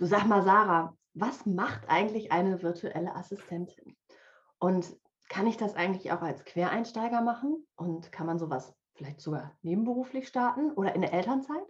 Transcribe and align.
Du 0.00 0.06
sag 0.06 0.24
mal, 0.24 0.42
Sarah, 0.42 0.96
was 1.12 1.44
macht 1.44 1.82
eigentlich 1.90 2.32
eine 2.32 2.62
virtuelle 2.62 3.14
Assistentin? 3.14 3.94
Und 4.58 4.96
kann 5.28 5.46
ich 5.46 5.58
das 5.58 5.76
eigentlich 5.76 6.10
auch 6.10 6.22
als 6.22 6.42
Quereinsteiger 6.46 7.20
machen? 7.20 7.66
Und 7.76 8.10
kann 8.10 8.26
man 8.26 8.38
sowas 8.38 8.74
vielleicht 8.94 9.20
sogar 9.20 9.58
nebenberuflich 9.60 10.26
starten 10.26 10.70
oder 10.70 10.94
in 10.94 11.02
der 11.02 11.12
Elternzeit? 11.12 11.66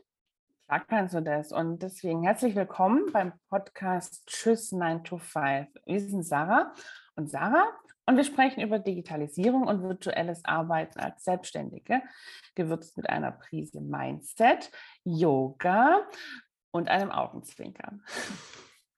Klar 0.69 0.85
kannst 0.87 1.15
du 1.17 1.23
das. 1.23 1.51
Und 1.51 1.83
deswegen 1.83 2.23
herzlich 2.23 2.55
willkommen 2.55 3.11
beim 3.13 3.33
Podcast 3.49 4.25
Tschüss 4.29 4.71
9 4.71 5.03
to 5.03 5.19
5. 5.19 5.67
Wir 5.85 6.01
sind 6.01 6.23
Sarah 6.23 6.73
und 7.17 7.29
Sarah 7.29 7.67
und 8.07 8.17
wir 8.17 8.23
sprechen 8.23 8.61
über 8.61 8.79
Digitalisierung 8.79 9.67
und 9.67 9.83
virtuelles 9.83 10.45
Arbeiten 10.45 11.01
als 11.01 11.25
Selbstständige, 11.25 12.01
gewürzt 12.55 12.97
mit 12.97 13.11
einer 13.11 13.33
Prise 13.33 13.81
Mindset, 13.81 14.71
Yoga 15.03 16.07
und 16.73 16.89
einem 16.89 17.11
Augenzwinkern. 17.11 18.03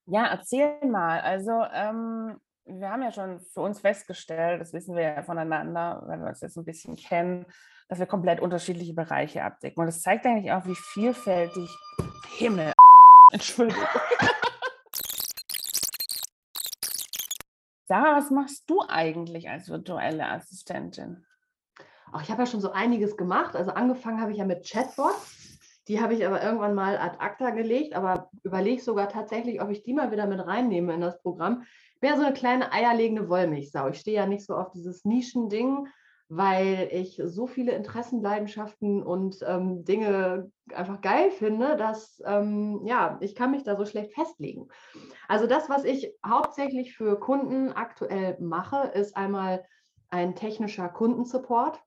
Ja, 0.07 0.27
erzähl 0.27 0.79
mal. 0.85 1.21
Also, 1.21 1.65
ähm, 1.73 2.41
wir 2.65 2.91
haben 2.91 3.03
ja 3.03 3.13
schon 3.13 3.41
für 3.41 3.61
uns 3.61 3.81
festgestellt, 3.81 4.61
das 4.61 4.73
wissen 4.73 4.95
wir 4.95 5.03
ja 5.03 5.23
voneinander, 5.23 6.03
wenn 6.07 6.21
wir 6.21 6.29
uns 6.29 6.41
jetzt 6.41 6.57
ein 6.57 6.65
bisschen 6.65 6.97
kennen, 6.97 7.47
dass 7.89 7.99
wir 7.99 8.07
komplett 8.07 8.41
unterschiedliche 8.41 8.95
Bereiche 8.95 9.43
abdecken. 9.43 9.81
Und 9.81 9.87
das 9.87 10.01
zeigt 10.01 10.27
eigentlich 10.27 10.53
auch, 10.53 10.65
wie 10.67 10.75
vielfältig 10.75 11.69
Himmel. 12.37 12.73
Entschuldigung. 13.33 13.87
Sarah, 17.87 18.17
was 18.17 18.31
machst 18.31 18.65
du 18.71 18.83
eigentlich 18.89 19.51
als 19.51 19.69
virtuelle 19.69 20.27
Assistentin? 20.27 21.27
Auch 22.13 22.23
ich 22.23 22.31
habe 22.31 22.43
ja 22.43 22.47
schon 22.47 22.61
so 22.61 22.73
einiges 22.73 23.17
gemacht. 23.17 23.57
Also 23.57 23.73
angefangen 23.73 24.21
habe 24.21 24.33
ich 24.33 24.39
ja 24.39 24.45
mit 24.45 24.67
Chatbots. 24.67 25.42
Die 25.89 26.01
habe 26.01 26.15
ich 26.15 26.25
aber 26.25 26.43
irgendwann 26.43 26.75
mal 26.75 26.97
ad 26.97 27.17
acta 27.19 27.51
gelegt, 27.51 27.95
aber 27.95 28.31
überlege 28.45 28.81
sogar 28.81 29.09
tatsächlich, 29.09 29.61
ob 29.61 29.71
ich 29.71 29.83
die 29.83 29.95
mal 29.95 30.13
wieder 30.13 30.27
mit 30.27 30.45
reinnehme 30.45 30.95
in 30.95 31.01
das 31.01 31.21
Programm. 31.23 31.65
Ja 32.03 32.17
so 32.17 32.25
eine 32.25 32.35
kleine 32.35 32.73
eierlegende 32.73 33.29
Wollmilchsau. 33.29 33.89
Ich 33.89 34.01
stehe 34.01 34.17
ja 34.17 34.27
nicht 34.27 34.45
so 34.45 34.57
auf 34.57 34.71
dieses 34.71 35.05
Nischending, 35.05 35.87
weil 36.29 36.89
ich 36.91 37.21
so 37.25 37.47
viele 37.47 37.73
Interessen, 37.73 38.23
Leidenschaften 38.23 39.03
und 39.03 39.39
ähm, 39.47 39.85
Dinge 39.85 40.51
einfach 40.73 41.01
geil 41.01 41.31
finde, 41.31 41.77
dass 41.77 42.23
ähm, 42.25 42.81
ja, 42.87 43.19
ich 43.21 43.35
kann 43.35 43.51
mich 43.51 43.65
da 43.65 43.77
so 43.77 43.85
schlecht 43.85 44.15
festlegen. 44.15 44.69
Also 45.29 45.47
das, 45.47 45.69
was 45.69 45.85
ich 45.85 46.15
hauptsächlich 46.27 46.97
für 46.97 47.21
Kunden 47.21 47.71
aktuell 47.73 48.37
mache, 48.41 48.93
ist 48.95 49.17
einmal 49.17 49.65
ein 50.09 50.35
technischer 50.35 50.89
Kundensupport. 50.89 51.83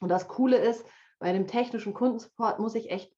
Und 0.00 0.08
das 0.08 0.28
Coole 0.28 0.58
ist, 0.58 0.84
bei 1.22 1.32
dem 1.32 1.46
technischen 1.46 1.94
Kundensupport 1.94 2.58
muss 2.58 2.74
ich 2.74 2.90
echt 2.90 3.12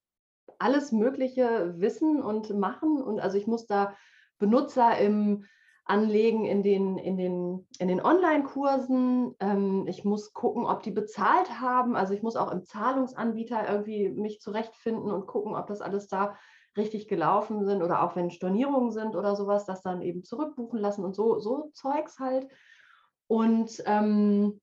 alles 0.58 0.92
Mögliche 0.92 1.74
wissen 1.78 2.22
und 2.22 2.50
machen. 2.50 3.02
Und 3.02 3.18
also 3.20 3.36
ich 3.36 3.46
muss 3.46 3.66
da 3.66 3.96
Benutzer 4.38 4.96
im 4.98 5.44
Anlegen 5.86 6.46
in 6.46 6.62
den, 6.62 6.96
in 6.96 7.16
den, 7.16 7.66
in 7.78 7.88
den 7.88 8.00
Online-Kursen. 8.00 9.34
Ähm, 9.40 9.86
ich 9.88 10.04
muss 10.04 10.32
gucken, 10.32 10.64
ob 10.64 10.82
die 10.82 10.90
bezahlt 10.90 11.60
haben. 11.60 11.96
Also 11.96 12.14
ich 12.14 12.22
muss 12.22 12.36
auch 12.36 12.50
im 12.52 12.64
Zahlungsanbieter 12.64 13.68
irgendwie 13.68 14.08
mich 14.08 14.40
zurechtfinden 14.40 15.10
und 15.10 15.26
gucken, 15.26 15.54
ob 15.54 15.66
das 15.66 15.80
alles 15.80 16.08
da 16.08 16.36
richtig 16.76 17.08
gelaufen 17.08 17.64
sind 17.64 17.82
oder 17.82 18.02
auch 18.02 18.16
wenn 18.16 18.30
Stornierungen 18.30 18.90
sind 18.90 19.14
oder 19.14 19.36
sowas, 19.36 19.64
das 19.64 19.82
dann 19.82 20.02
eben 20.02 20.24
zurückbuchen 20.24 20.78
lassen 20.78 21.04
und 21.04 21.14
so, 21.14 21.38
so 21.38 21.70
Zeugs 21.74 22.18
halt. 22.18 22.48
Und 23.26 23.82
ähm, 23.86 24.60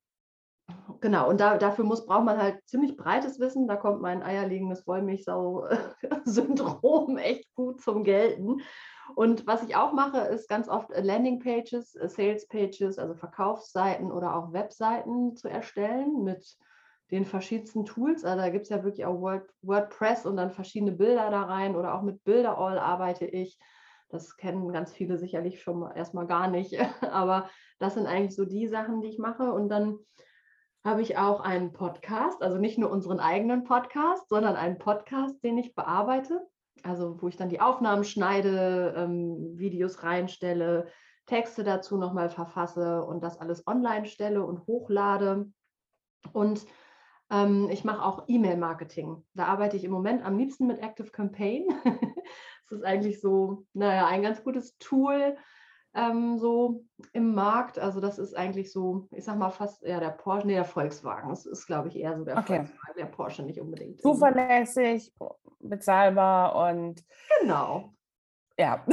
Genau, 1.02 1.30
und 1.30 1.40
da, 1.40 1.58
dafür 1.58 1.86
muss, 1.86 2.06
braucht 2.06 2.26
man 2.26 2.38
halt 2.38 2.60
ziemlich 2.66 2.96
breites 2.96 3.40
Wissen. 3.40 3.68
Da 3.68 3.76
kommt 3.76 4.02
mein 4.02 4.22
eierlegendes 4.22 4.86
Wollmilchsau-Syndrom 4.86 7.18
echt 7.24 7.52
gut 7.56 7.82
zum 7.82 8.04
Gelten. 8.04 8.62
Und 9.16 9.48
was 9.48 9.64
ich 9.64 9.76
auch 9.76 9.94
mache, 9.94 10.20
ist 10.20 10.48
ganz 10.48 10.70
oft 10.70 10.92
Landingpages, 10.96 11.94
Sales-Pages, 11.94 13.00
also 13.00 13.16
Verkaufsseiten 13.16 14.12
oder 14.12 14.36
auch 14.36 14.54
Webseiten 14.54 15.36
zu 15.36 15.48
erstellen 15.48 16.24
mit 16.24 16.56
den 17.12 17.26
verschiedensten 17.26 17.86
Tools. 17.86 18.24
Also 18.24 18.42
da 18.42 18.50
gibt 18.50 18.64
es 18.64 18.70
ja 18.70 18.84
wirklich 18.84 19.06
auch 19.06 19.20
Word, 19.20 19.50
WordPress 19.62 20.26
und 20.26 20.38
dann 20.38 20.52
verschiedene 20.52 20.94
Bilder 20.94 21.30
da 21.30 21.44
rein 21.44 21.76
oder 21.76 21.94
auch 21.94 22.04
mit 22.04 22.24
Bilderall 22.24 22.80
arbeite 22.80 23.26
ich. 23.26 23.60
Das 24.10 24.38
kennen 24.38 24.72
ganz 24.72 24.94
viele 24.94 25.18
sicherlich 25.18 25.62
schon 25.62 25.90
erstmal 25.96 26.28
gar 26.28 26.50
nicht, 26.50 26.80
aber 27.12 27.50
das 27.80 27.96
sind 27.96 28.08
eigentlich 28.08 28.36
so 28.36 28.46
die 28.46 28.68
Sachen, 28.68 29.02
die 29.02 29.10
ich 29.10 29.20
mache. 29.20 29.52
Und 29.52 29.68
dann 29.70 30.00
habe 30.84 31.02
ich 31.02 31.18
auch 31.18 31.42
einen 31.42 31.74
Podcast, 31.74 32.42
also 32.42 32.58
nicht 32.58 32.78
nur 32.78 32.90
unseren 32.90 33.20
eigenen 33.20 33.64
Podcast, 33.64 34.28
sondern 34.30 34.56
einen 34.56 34.78
Podcast, 34.78 35.44
den 35.44 35.58
ich 35.58 35.76
bearbeite. 35.76 36.48
Also 36.84 37.22
wo 37.22 37.28
ich 37.28 37.38
dann 37.38 37.50
die 37.50 37.62
Aufnahmen 37.62 38.04
schneide, 38.04 38.94
ähm, 38.98 39.58
Videos 39.58 40.04
reinstelle, 40.04 40.88
Texte 41.28 41.64
dazu 41.64 41.98
nochmal 41.98 42.30
verfasse 42.30 43.04
und 43.04 43.22
das 43.24 43.40
alles 43.40 43.68
online 43.68 44.08
stelle 44.08 44.44
und 44.44 44.66
hochlade. 44.66 45.52
Und 46.34 46.66
ähm, 47.30 47.70
ich 47.72 47.84
mache 47.84 48.04
auch 48.04 48.26
E-Mail-Marketing. 48.28 49.24
Da 49.36 49.46
arbeite 49.46 49.78
ich 49.78 49.84
im 49.84 49.92
Moment 49.92 50.26
am 50.26 50.38
liebsten 50.38 50.66
mit 50.66 50.80
Active 50.82 51.12
Campaign. 51.12 51.68
das 52.70 52.80
ist 52.80 52.84
eigentlich 52.84 53.22
so, 53.22 53.66
naja, 53.74 54.08
ein 54.08 54.24
ganz 54.24 54.44
gutes 54.44 54.78
Tool, 54.80 55.38
ähm, 55.94 56.38
so 56.40 56.86
im 57.14 57.34
Markt. 57.34 57.80
Also 57.80 58.00
das 58.00 58.20
ist 58.20 58.36
eigentlich 58.36 58.72
so, 58.72 59.08
ich 59.12 59.26
sag 59.26 59.38
mal 59.38 59.50
fast 59.50 59.84
eher 59.84 60.00
der 60.00 60.10
Porsche, 60.10 60.48
nee, 60.48 60.56
der 60.56 60.66
Volkswagen. 60.66 61.30
Das 61.30 61.46
ist, 61.46 61.66
glaube 61.66 61.90
ich, 61.90 61.98
eher 61.98 62.18
so 62.18 62.24
der 62.24 62.38
okay. 62.38 62.58
Volkswagen, 62.58 62.98
der 62.98 63.06
Porsche 63.06 63.44
nicht 63.44 63.60
unbedingt. 63.60 64.02
Zuverlässig, 64.02 65.14
bezahlbar 65.60 66.56
und 66.70 67.04
genau. 67.40 67.94
Ja. 68.58 68.86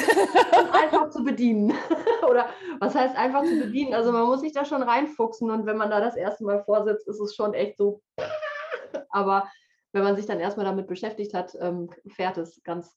einfach 0.73 1.11
zu 1.11 1.23
bedienen. 1.23 1.73
Oder 2.29 2.49
was 2.81 2.95
heißt 2.95 3.17
einfach 3.17 3.45
zu 3.45 3.59
bedienen? 3.59 3.95
Also 3.95 4.13
man 4.13 4.27
muss 4.27 4.41
sich 4.41 4.53
da 4.53 4.65
schon 4.65 4.83
reinfuchsen 4.83 5.51
und 5.51 5.67
wenn 5.67 5.77
man 5.77 5.91
da 5.91 6.01
das 6.01 6.17
erste 6.17 6.45
Mal 6.45 6.63
vorsitzt, 6.65 7.07
ist 7.07 7.21
es 7.21 7.35
schon 7.35 7.55
echt 7.55 7.77
so. 7.77 8.03
Aber 9.11 9.49
wenn 9.93 10.05
man 10.05 10.17
sich 10.17 10.27
dann 10.27 10.41
erstmal 10.41 10.67
damit 10.67 10.87
beschäftigt 10.87 11.35
hat, 11.35 11.57
ähm, 11.61 11.91
fährt 12.09 12.39
es 12.39 12.63
ganz 12.63 12.97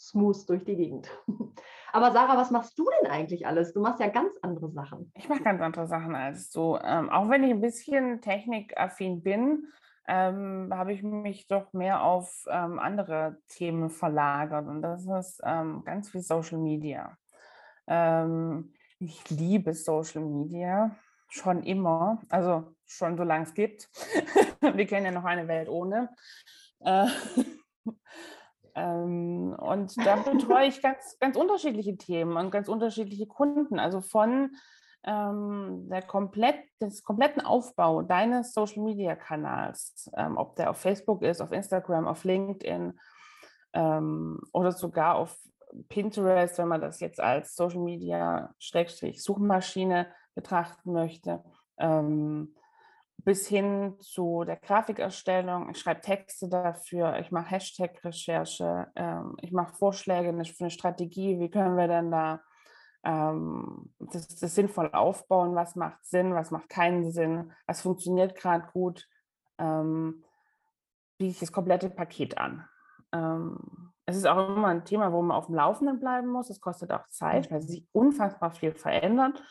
smooth 0.00 0.48
durch 0.48 0.64
die 0.64 0.76
Gegend. 0.76 1.08
Aber 1.92 2.12
Sarah, 2.12 2.36
was 2.36 2.50
machst 2.50 2.78
du 2.78 2.86
denn 3.00 3.10
eigentlich 3.10 3.46
alles? 3.46 3.72
Du 3.72 3.80
machst 3.80 4.00
ja 4.00 4.08
ganz 4.08 4.32
andere 4.42 4.70
Sachen. 4.70 5.12
Ich 5.14 5.28
mache 5.28 5.42
ganz 5.42 5.60
andere 5.60 5.86
Sachen 5.86 6.14
als 6.14 6.50
du. 6.50 6.78
Ähm, 6.82 7.10
auch 7.10 7.28
wenn 7.28 7.44
ich 7.44 7.50
ein 7.50 7.60
bisschen 7.60 8.20
technikaffin 8.20 9.22
bin, 9.22 9.66
ähm, 10.08 10.70
habe 10.72 10.92
ich 10.92 11.02
mich 11.02 11.46
doch 11.46 11.72
mehr 11.72 12.02
auf 12.02 12.44
ähm, 12.48 12.78
andere 12.78 13.38
Themen 13.48 13.90
verlagert. 13.90 14.66
Und 14.66 14.82
das 14.82 15.06
ist 15.06 15.40
ähm, 15.44 15.82
ganz 15.84 16.10
viel 16.10 16.22
Social 16.22 16.58
Media. 16.58 17.16
Ähm, 17.86 18.72
ich 18.98 19.28
liebe 19.30 19.74
Social 19.74 20.22
Media 20.22 20.96
schon 21.28 21.62
immer, 21.62 22.20
also 22.28 22.74
schon 22.86 23.16
solange 23.16 23.44
es 23.44 23.54
gibt. 23.54 23.88
Wir 24.60 24.86
kennen 24.86 25.06
ja 25.06 25.12
noch 25.12 25.24
eine 25.24 25.46
Welt 25.48 25.68
ohne. 25.68 26.10
Äh, 26.80 27.06
ähm, 28.74 29.54
und 29.58 29.96
da 30.04 30.16
betreue 30.16 30.66
ich 30.66 30.82
ganz, 30.82 31.18
ganz 31.18 31.36
unterschiedliche 31.36 31.96
Themen 31.96 32.36
und 32.36 32.50
ganz 32.50 32.68
unterschiedliche 32.68 33.26
Kunden. 33.26 33.78
Also 33.78 34.00
von 34.00 34.50
ähm, 35.04 35.88
der 35.90 36.02
komplett, 36.02 36.56
des 36.80 37.02
kompletten 37.02 37.42
Aufbau 37.42 38.02
deines 38.02 38.52
Social 38.52 38.82
Media 38.82 39.16
Kanals, 39.16 40.10
ähm, 40.16 40.36
ob 40.36 40.56
der 40.56 40.70
auf 40.70 40.78
Facebook 40.78 41.22
ist, 41.22 41.40
auf 41.40 41.52
Instagram, 41.52 42.06
auf 42.06 42.24
LinkedIn 42.24 42.98
ähm, 43.72 44.40
oder 44.52 44.72
sogar 44.72 45.16
auf 45.16 45.36
Pinterest, 45.88 46.58
wenn 46.58 46.68
man 46.68 46.80
das 46.80 47.00
jetzt 47.00 47.20
als 47.20 47.54
Social 47.54 47.80
Media 47.80 48.52
Suchmaschine 48.58 50.08
betrachten 50.34 50.92
möchte. 50.92 51.42
Ähm, 51.78 52.54
bis 53.24 53.46
hin 53.46 53.96
zu 54.00 54.44
der 54.44 54.56
Grafikerstellung. 54.56 55.70
Ich 55.70 55.78
schreibe 55.78 56.00
Texte 56.00 56.48
dafür, 56.48 57.18
ich 57.18 57.30
mache 57.30 57.50
Hashtag-Recherche, 57.50 58.88
ähm, 58.96 59.36
ich 59.40 59.52
mache 59.52 59.74
Vorschläge 59.74 60.32
für 60.44 60.64
eine 60.64 60.70
Strategie, 60.70 61.38
wie 61.38 61.50
können 61.50 61.76
wir 61.76 61.88
denn 61.88 62.10
da 62.10 62.40
ähm, 63.04 63.92
das, 63.98 64.28
das, 64.28 64.54
sinnvoll 64.54 64.90
aufbauen, 64.92 65.54
was 65.54 65.76
macht 65.76 66.04
Sinn, 66.04 66.34
was 66.34 66.50
macht 66.50 66.68
keinen 66.68 67.10
Sinn, 67.10 67.52
was 67.66 67.82
funktioniert 67.82 68.34
gerade 68.34 68.68
gut, 68.72 69.08
ähm, 69.58 70.24
biete 71.18 71.32
ich 71.32 71.40
das 71.40 71.52
komplette 71.52 71.90
Paket 71.90 72.38
an. 72.38 72.66
Ähm, 73.12 73.92
es 74.06 74.16
ist 74.16 74.26
auch 74.26 74.56
immer 74.56 74.68
ein 74.68 74.84
Thema, 74.84 75.12
wo 75.12 75.22
man 75.22 75.36
auf 75.36 75.46
dem 75.46 75.54
Laufenden 75.54 76.00
bleiben 76.00 76.28
muss. 76.28 76.50
Es 76.50 76.60
kostet 76.60 76.90
auch 76.90 77.06
Zeit, 77.08 77.50
weil 77.50 77.62
sich 77.62 77.86
unfassbar 77.92 78.50
viel 78.50 78.72
verändert 78.72 79.42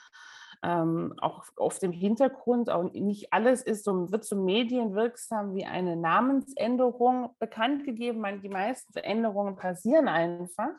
ähm, 0.61 1.13
auch 1.21 1.45
auf 1.55 1.79
dem 1.79 1.91
Hintergrund, 1.91 2.69
auch 2.69 2.83
nicht 2.91 3.31
alles 3.31 3.61
ist 3.61 3.85
so, 3.85 4.11
wird 4.11 4.25
so 4.25 4.35
medienwirksam 4.35 5.55
wie 5.55 5.65
eine 5.65 5.95
Namensänderung 5.95 7.29
bekannt 7.39 7.85
gegeben. 7.85 8.25
Die 8.41 8.49
meisten 8.49 8.91
Veränderungen 8.91 9.55
passieren 9.55 10.07
einfach. 10.09 10.73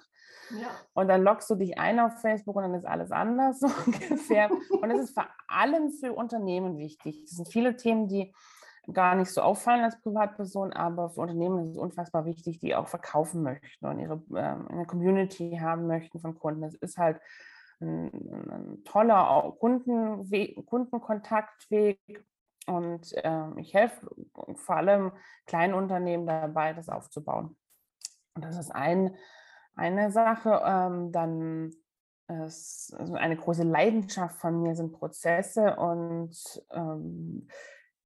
Ja. 0.50 0.68
Und 0.92 1.08
dann 1.08 1.22
loggst 1.22 1.48
du 1.48 1.54
dich 1.54 1.78
ein 1.78 1.98
auf 1.98 2.20
Facebook 2.20 2.56
und 2.56 2.64
dann 2.64 2.74
ist 2.74 2.86
alles 2.86 3.10
anders 3.10 3.60
so 3.60 3.68
ungefähr. 3.86 4.50
Und 4.50 4.88
das 4.90 5.00
ist 5.00 5.14
vor 5.14 5.26
allem 5.48 5.90
für 5.90 6.12
Unternehmen 6.12 6.76
wichtig. 6.76 7.22
Das 7.22 7.36
sind 7.36 7.48
viele 7.48 7.76
Themen, 7.76 8.08
die 8.08 8.32
gar 8.92 9.14
nicht 9.14 9.30
so 9.30 9.40
auffallen 9.40 9.84
als 9.84 10.00
Privatperson, 10.00 10.72
aber 10.72 11.10
für 11.10 11.20
Unternehmen 11.20 11.64
ist 11.64 11.70
es 11.70 11.76
unfassbar 11.76 12.24
wichtig, 12.24 12.58
die 12.58 12.74
auch 12.74 12.88
verkaufen 12.88 13.42
möchten 13.42 13.86
und 13.86 13.98
ihre 13.98 14.22
ähm, 14.34 14.66
eine 14.68 14.86
Community 14.86 15.58
haben 15.60 15.86
möchten 15.86 16.18
von 16.18 16.38
Kunden. 16.38 16.64
Es 16.64 16.74
ist 16.74 16.98
halt 16.98 17.20
ein, 17.80 18.10
ein 18.50 18.84
toller 18.84 19.54
Kundenweg, 19.58 20.64
Kundenkontaktweg 20.66 22.00
und 22.66 23.12
äh, 23.24 23.60
ich 23.60 23.74
helfe 23.74 24.08
vor 24.54 24.76
allem 24.76 25.12
kleinen 25.46 25.74
Unternehmen 25.74 26.26
dabei, 26.26 26.72
das 26.72 26.88
aufzubauen. 26.88 27.56
Und 28.34 28.44
das 28.44 28.58
ist 28.58 28.70
ein, 28.70 29.16
eine 29.74 30.10
Sache. 30.10 30.62
Ähm, 30.64 31.12
dann 31.12 31.72
ist 32.46 32.94
also 32.96 33.14
eine 33.14 33.36
große 33.36 33.64
Leidenschaft 33.64 34.40
von 34.40 34.62
mir 34.62 34.76
sind 34.76 34.92
Prozesse 34.92 35.76
und 35.76 36.62
ähm, 36.72 37.48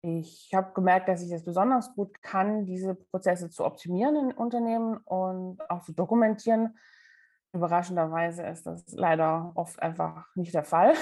ich 0.00 0.50
habe 0.54 0.72
gemerkt, 0.74 1.08
dass 1.08 1.22
ich 1.22 1.32
es 1.32 1.44
besonders 1.44 1.94
gut 1.94 2.22
kann, 2.22 2.66
diese 2.66 2.94
Prozesse 2.94 3.48
zu 3.48 3.64
optimieren 3.64 4.16
in 4.16 4.32
Unternehmen 4.32 4.98
und 4.98 5.58
auch 5.70 5.82
zu 5.82 5.92
dokumentieren. 5.92 6.76
Überraschenderweise 7.54 8.42
ist 8.42 8.66
das 8.66 8.84
leider 8.92 9.52
oft 9.54 9.80
einfach 9.80 10.26
nicht 10.34 10.54
der 10.54 10.64
Fall. 10.64 10.94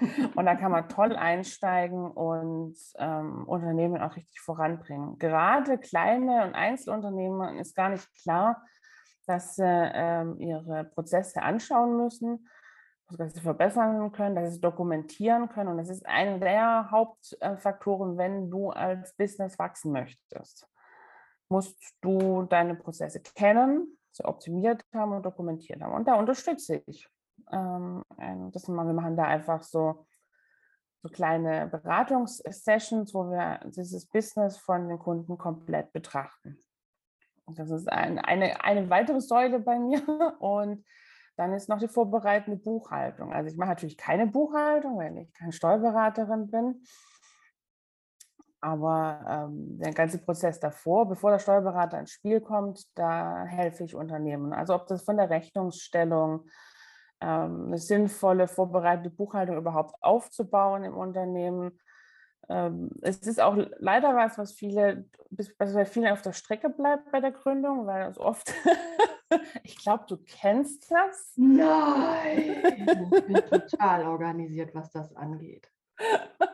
Und 0.36 0.46
da 0.46 0.54
kann 0.54 0.70
man 0.70 0.88
toll 0.88 1.16
einsteigen 1.16 2.08
und 2.08 2.76
ähm, 2.98 3.48
Unternehmen 3.48 4.00
auch 4.00 4.14
richtig 4.14 4.38
voranbringen. 4.38 5.18
Gerade 5.18 5.76
kleine 5.76 6.44
und 6.44 6.54
Einzelunternehmen 6.54 7.58
ist 7.58 7.74
gar 7.74 7.88
nicht 7.88 8.06
klar, 8.22 8.62
dass 9.26 9.56
sie 9.56 9.64
ähm, 9.64 10.38
ihre 10.38 10.84
Prozesse 10.84 11.42
anschauen 11.42 11.96
müssen 11.96 12.46
dass 13.16 13.32
sie 13.34 13.40
verbessern 13.40 14.12
können, 14.12 14.36
dass 14.36 14.54
sie 14.54 14.60
dokumentieren 14.60 15.48
können. 15.48 15.70
Und 15.70 15.78
das 15.78 15.88
ist 15.88 16.04
einer 16.06 16.38
der 16.38 16.90
Hauptfaktoren, 16.90 18.18
wenn 18.18 18.50
du 18.50 18.70
als 18.70 19.14
Business 19.16 19.58
wachsen 19.58 19.92
möchtest. 19.92 20.68
Musst 21.48 21.78
du 22.02 22.42
deine 22.42 22.74
Prozesse 22.74 23.20
kennen, 23.20 23.97
sie 24.10 24.24
optimiert 24.24 24.82
haben 24.94 25.12
und 25.12 25.24
dokumentiert 25.24 25.80
haben. 25.82 25.94
Und 25.94 26.08
da 26.08 26.14
unterstütze 26.14 26.82
ich. 26.86 27.08
Ähm, 27.52 28.02
das, 28.52 28.68
wir 28.68 28.74
machen 28.74 29.16
da 29.16 29.24
einfach 29.24 29.62
so, 29.62 30.06
so 31.02 31.08
kleine 31.08 31.68
Beratungssessions, 31.68 33.14
wo 33.14 33.30
wir 33.30 33.60
dieses 33.66 34.06
Business 34.06 34.56
von 34.56 34.88
den 34.88 34.98
Kunden 34.98 35.38
komplett 35.38 35.92
betrachten. 35.92 36.62
Das 37.46 37.70
ist 37.70 37.90
ein, 37.90 38.18
eine, 38.18 38.62
eine 38.62 38.90
weitere 38.90 39.20
Säule 39.20 39.60
bei 39.60 39.78
mir. 39.78 40.02
Und 40.40 40.84
dann 41.36 41.52
ist 41.52 41.68
noch 41.68 41.78
die 41.78 41.88
vorbereitende 41.88 42.58
Buchhaltung. 42.58 43.32
Also 43.32 43.50
ich 43.50 43.56
mache 43.56 43.70
natürlich 43.70 43.96
keine 43.96 44.26
Buchhaltung, 44.26 44.98
weil 44.98 45.16
ich 45.18 45.32
keine 45.32 45.52
Steuerberaterin 45.52 46.50
bin. 46.50 46.82
Aber 48.60 49.24
ähm, 49.28 49.78
der 49.78 49.92
ganze 49.92 50.18
Prozess 50.18 50.58
davor, 50.58 51.08
bevor 51.08 51.30
der 51.30 51.38
Steuerberater 51.38 51.98
ins 51.98 52.10
Spiel 52.10 52.40
kommt, 52.40 52.86
da 52.96 53.44
helfe 53.44 53.84
ich 53.84 53.94
Unternehmen. 53.94 54.52
Also 54.52 54.74
ob 54.74 54.86
das 54.86 55.04
von 55.04 55.16
der 55.16 55.30
Rechnungsstellung, 55.30 56.48
ähm, 57.20 57.66
eine 57.66 57.78
sinnvolle 57.78 58.48
vorbereitende 58.48 59.10
Buchhaltung 59.10 59.56
überhaupt 59.56 59.94
aufzubauen 60.00 60.84
im 60.84 60.96
Unternehmen. 60.96 61.78
Ähm, 62.48 62.90
es 63.02 63.18
ist 63.18 63.40
auch 63.40 63.56
leider 63.78 64.16
was, 64.16 64.38
was 64.38 64.52
viele, 64.52 65.04
was 65.30 65.74
bei 65.74 65.84
vielen 65.84 66.12
auf 66.12 66.22
der 66.22 66.32
Strecke 66.32 66.70
bleibt 66.70 67.10
bei 67.12 67.20
der 67.20 67.32
Gründung, 67.32 67.86
weil 67.86 68.08
es 68.08 68.18
oft 68.18 68.52
Ich 69.62 69.76
glaube, 69.78 70.04
du 70.08 70.16
kennst 70.16 70.90
das. 70.90 71.32
Nein, 71.36 72.62
ich 72.64 73.26
bin 73.26 73.34
total 73.50 74.06
organisiert, 74.06 74.74
was 74.74 74.90
das 74.90 75.14
angeht. 75.14 75.70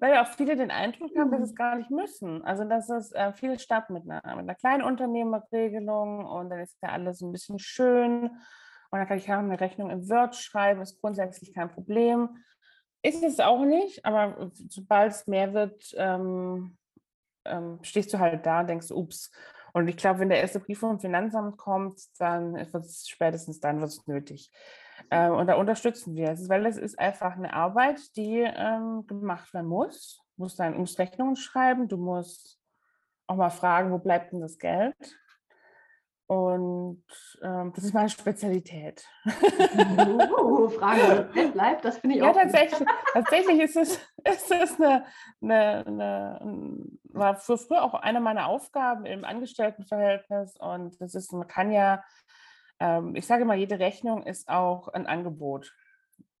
Weil 0.00 0.14
ja 0.14 0.22
auch 0.22 0.28
viele 0.28 0.56
den 0.56 0.70
Eindruck 0.70 1.10
haben, 1.16 1.30
dass 1.30 1.42
es 1.42 1.52
mhm. 1.52 1.56
gar 1.56 1.76
nicht 1.76 1.90
müssen. 1.90 2.44
Also 2.44 2.64
dass 2.64 2.88
es 2.88 3.12
äh, 3.12 3.32
viel 3.32 3.58
statt 3.58 3.90
mit 3.90 4.04
einer, 4.08 4.22
mit 4.36 4.44
einer 4.44 4.54
kleinen 4.54 4.82
Unternehmerregelung 4.82 6.24
und 6.24 6.50
dann 6.50 6.60
ist 6.60 6.76
ja 6.82 6.90
alles 6.90 7.20
ein 7.20 7.32
bisschen 7.32 7.58
schön 7.58 8.30
und 8.90 8.98
dann 8.98 9.08
kann 9.08 9.18
ich 9.18 9.32
auch 9.32 9.38
eine 9.38 9.60
Rechnung 9.60 9.90
im 9.90 10.08
Word 10.08 10.36
schreiben, 10.36 10.80
ist 10.80 11.00
grundsätzlich 11.00 11.54
kein 11.54 11.70
Problem. 11.70 12.38
Ist 13.02 13.22
es 13.22 13.40
auch 13.40 13.64
nicht, 13.64 14.04
aber 14.04 14.50
sobald 14.68 15.12
es 15.12 15.26
mehr 15.26 15.52
wird, 15.54 15.94
ähm, 15.96 16.76
ähm, 17.44 17.78
stehst 17.82 18.12
du 18.12 18.18
halt 18.18 18.44
da 18.46 18.60
und 18.60 18.68
denkst, 18.68 18.90
ups, 18.90 19.30
und 19.72 19.88
ich 19.88 19.98
glaube, 19.98 20.20
wenn 20.20 20.30
der 20.30 20.40
erste 20.40 20.58
Brief 20.58 20.78
vom 20.78 20.98
Finanzamt 20.98 21.58
kommt, 21.58 22.00
dann 22.18 22.54
wird 22.54 22.74
es 22.74 23.06
spätestens 23.08 23.60
dann 23.60 23.80
wird 23.80 23.90
es 23.90 24.06
nötig. 24.06 24.50
Ähm, 25.10 25.32
und 25.32 25.46
da 25.46 25.54
unterstützen 25.54 26.14
wir 26.14 26.30
es, 26.30 26.48
weil 26.48 26.66
es 26.66 26.76
ist 26.76 26.98
einfach 26.98 27.36
eine 27.36 27.52
Arbeit, 27.52 28.16
die 28.16 28.40
ähm, 28.40 29.06
gemacht 29.06 29.52
werden 29.54 29.68
muss. 29.68 30.22
Du 30.36 30.42
musst 30.42 30.58
dann 30.58 30.76
musst 30.76 30.98
Rechnungen 30.98 31.36
schreiben, 31.36 31.88
du 31.88 31.96
musst 31.96 32.60
auch 33.26 33.36
mal 33.36 33.50
fragen, 33.50 33.90
wo 33.90 33.98
bleibt 33.98 34.32
denn 34.32 34.40
das 34.40 34.58
Geld? 34.58 34.96
Und 36.28 37.04
ähm, 37.40 37.72
das 37.72 37.84
ist 37.84 37.94
meine 37.94 38.08
Spezialität. 38.08 39.06
Uh, 39.26 40.68
Frage, 40.70 41.28
wo 41.32 41.48
bleibt, 41.52 41.84
das 41.84 41.98
finde 41.98 42.16
ich 42.16 42.22
ja, 42.22 42.30
auch. 42.30 42.34
Ja, 42.34 42.42
tatsächlich, 42.42 42.88
tatsächlich 43.12 43.60
ist 43.60 43.76
es, 43.76 43.96
ist 44.24 44.50
es 44.50 44.80
eine, 44.80 45.04
eine, 45.40 45.86
eine, 45.86 46.86
war 47.04 47.36
für 47.36 47.56
früher 47.56 47.84
auch 47.84 47.94
eine 47.94 48.20
meiner 48.20 48.48
Aufgaben 48.48 49.06
im 49.06 49.24
Angestelltenverhältnis. 49.24 50.56
Und 50.58 51.00
das 51.00 51.14
ist, 51.14 51.32
man 51.32 51.46
kann 51.46 51.70
ja, 51.70 52.02
ähm, 52.80 53.14
ich 53.16 53.26
sage 53.26 53.44
mal, 53.44 53.56
jede 53.56 53.78
Rechnung 53.78 54.24
ist 54.24 54.48
auch 54.48 54.88
ein 54.88 55.06
Angebot. 55.06 55.74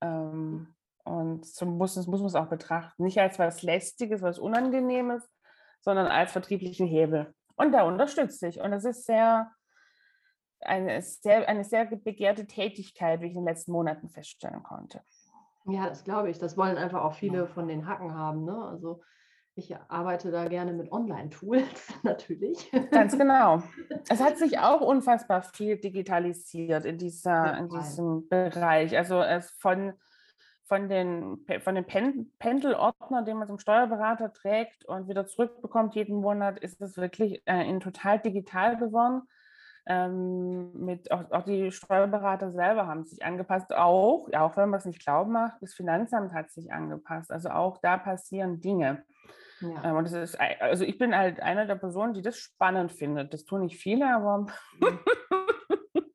Ähm, 0.00 0.74
und 1.04 1.46
so 1.46 1.66
muss, 1.66 1.94
das 1.94 2.06
muss 2.06 2.20
man 2.20 2.28
es 2.28 2.34
auch 2.34 2.48
betrachten. 2.48 3.04
Nicht 3.04 3.20
als 3.20 3.38
was 3.38 3.62
Lästiges, 3.62 4.22
was 4.22 4.38
Unangenehmes, 4.38 5.28
sondern 5.80 6.08
als 6.08 6.32
vertrieblichen 6.32 6.86
Hebel. 6.86 7.32
Und 7.56 7.72
da 7.72 7.84
unterstütze 7.84 8.48
ich. 8.48 8.60
Und 8.60 8.72
das 8.72 8.84
ist 8.84 9.06
sehr, 9.06 9.50
eine 10.60 11.00
sehr, 11.00 11.48
eine 11.48 11.64
sehr 11.64 11.86
begehrte 11.86 12.46
Tätigkeit, 12.46 13.20
wie 13.20 13.26
ich 13.26 13.34
in 13.34 13.42
den 13.42 13.48
letzten 13.48 13.72
Monaten 13.72 14.08
feststellen 14.08 14.62
konnte. 14.62 15.00
Ja, 15.66 15.88
das 15.88 16.04
glaube 16.04 16.30
ich. 16.30 16.38
Das 16.38 16.56
wollen 16.56 16.76
einfach 16.76 17.02
auch 17.02 17.14
viele 17.14 17.46
von 17.46 17.68
den 17.68 17.86
Hacken 17.86 18.14
haben. 18.14 18.44
Ne? 18.44 18.56
Also 18.56 19.00
ich 19.56 19.74
arbeite 19.88 20.30
da 20.30 20.46
gerne 20.48 20.74
mit 20.74 20.92
Online-Tools, 20.92 21.64
natürlich. 22.02 22.70
Ganz 22.90 23.16
genau. 23.16 23.62
Es 24.08 24.22
hat 24.22 24.36
sich 24.36 24.58
auch 24.58 24.82
unfassbar 24.82 25.42
viel 25.42 25.78
digitalisiert 25.78 26.84
in, 26.84 26.98
dieser, 26.98 27.56
in 27.56 27.68
diesem 27.70 28.28
Bereich. 28.28 28.96
Also 28.96 29.22
es 29.22 29.50
von, 29.52 29.94
von 30.64 30.90
den, 30.90 31.46
von 31.60 31.74
den 31.74 31.86
Pen 31.86 32.32
Pendelordner, 32.38 33.22
den 33.22 33.38
man 33.38 33.48
zum 33.48 33.58
Steuerberater 33.58 34.30
trägt 34.30 34.84
und 34.84 35.08
wieder 35.08 35.26
zurückbekommt 35.26 35.94
jeden 35.94 36.16
Monat, 36.16 36.58
ist 36.58 36.82
es 36.82 36.98
wirklich 36.98 37.42
äh, 37.46 37.66
in 37.66 37.80
total 37.80 38.18
digital 38.18 38.76
geworden. 38.76 39.22
Ähm, 39.88 40.72
mit 40.74 41.10
auch, 41.12 41.30
auch, 41.30 41.44
die 41.44 41.70
Steuerberater 41.70 42.50
selber 42.50 42.88
haben 42.88 43.04
sich 43.04 43.24
angepasst, 43.24 43.72
auch, 43.72 44.28
ja, 44.32 44.44
auch 44.44 44.56
wenn 44.56 44.68
man 44.68 44.80
es 44.80 44.84
nicht 44.84 45.00
glauben 45.00 45.32
macht, 45.32 45.62
das 45.62 45.74
Finanzamt 45.74 46.34
hat 46.34 46.50
sich 46.50 46.72
angepasst. 46.72 47.30
Also 47.30 47.50
auch 47.50 47.78
da 47.78 47.96
passieren 47.96 48.60
Dinge. 48.60 49.04
Ja. 49.60 49.84
Ähm, 49.84 49.96
und 49.96 50.04
das 50.04 50.12
ist, 50.12 50.40
also 50.60 50.84
ich 50.84 50.98
bin 50.98 51.16
halt 51.16 51.40
eine 51.40 51.66
der 51.66 51.76
Personen, 51.76 52.14
die 52.14 52.22
das 52.22 52.36
spannend 52.36 52.92
findet. 52.92 53.32
Das 53.32 53.44
tun 53.44 53.62
nicht 53.62 53.78
viele, 53.78 54.14
aber. 54.14 54.46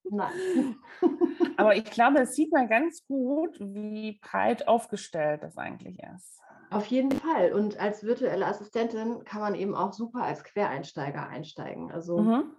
Nein. 0.10 0.76
aber 1.58 1.76
ich 1.76 1.86
glaube, 1.86 2.20
es 2.20 2.36
sieht 2.36 2.52
man 2.52 2.68
ganz 2.68 3.06
gut, 3.06 3.58
wie 3.60 4.20
breit 4.22 4.68
aufgestellt 4.68 5.42
das 5.44 5.58
eigentlich 5.58 6.00
ist. 6.16 6.40
Auf 6.70 6.86
jeden 6.88 7.12
Fall. 7.12 7.54
Und 7.54 7.80
als 7.80 8.04
virtuelle 8.04 8.46
Assistentin 8.46 9.24
kann 9.26 9.42
man 9.42 9.56
eben 9.56 9.76
auch 9.76 9.94
super 9.94 10.24
als 10.24 10.44
Quereinsteiger 10.44 11.28
einsteigen. 11.28 11.92
Also 11.92 12.20
mhm. 12.20 12.56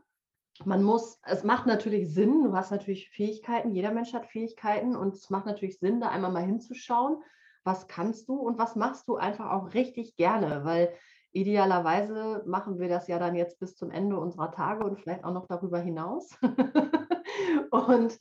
man 0.64 0.82
muss, 0.82 1.20
es 1.24 1.44
macht 1.44 1.66
natürlich 1.66 2.12
Sinn, 2.12 2.44
du 2.44 2.54
hast 2.54 2.70
natürlich 2.70 3.08
Fähigkeiten, 3.10 3.70
jeder 3.70 3.92
Mensch 3.92 4.12
hat 4.12 4.26
Fähigkeiten 4.26 4.96
und 4.96 5.14
es 5.14 5.30
macht 5.30 5.46
natürlich 5.46 5.78
Sinn, 5.78 6.00
da 6.00 6.08
einmal 6.08 6.32
mal 6.32 6.44
hinzuschauen 6.44 7.22
was 7.64 7.87
kannst 7.87 8.28
du 8.28 8.35
und 8.35 8.59
was 8.59 8.76
machst 8.76 9.09
du 9.09 9.16
einfach 9.16 9.50
auch 9.50 9.75
richtig 9.75 10.16
gerne, 10.16 10.64
weil 10.64 10.92
idealerweise 11.33 12.42
machen 12.47 12.78
wir 12.78 12.88
das 12.88 13.09
ja 13.09 13.19
dann 13.19 13.35
jetzt 13.35 13.59
bis 13.59 13.75
zum 13.75 13.90
Ende 13.90 14.19
unserer 14.19 14.50
Tage 14.50 14.85
und 14.85 15.00
vielleicht 15.00 15.25
auch 15.25 15.33
noch 15.33 15.47
darüber 15.47 15.78
hinaus. 15.78 16.31
und 17.71 18.19